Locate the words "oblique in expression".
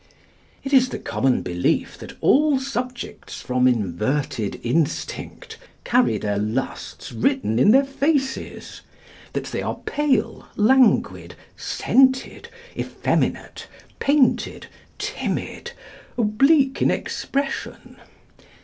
16.17-17.97